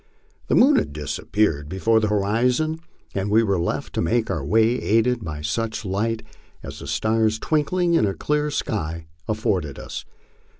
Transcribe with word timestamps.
The 0.47 0.55
moon 0.55 0.77
had 0.77 0.93
disappeared 0.93 1.69
below 1.69 1.99
the 1.99 2.07
hori 2.07 2.49
zon, 2.49 2.79
and 3.13 3.29
we 3.29 3.43
were 3.43 3.59
left 3.59 3.93
to 3.93 4.01
make 4.01 4.31
our 4.31 4.43
way 4.43 4.81
aided 4.81 5.23
by 5.23 5.41
such 5.43 5.85
light 5.85 6.23
as 6.63 6.79
the 6.79 6.87
stars 6.87 7.37
twink 7.37 7.71
ling 7.71 7.93
in 7.93 8.07
a 8.07 8.15
clear 8.15 8.49
sky 8.49 9.05
afforded 9.27 9.77
us. 9.77 10.03